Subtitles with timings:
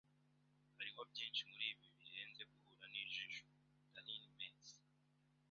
[0.77, 3.45] Hariho byinshi muribi birenze guhura nijisho.
[3.93, 4.57] (darinmex)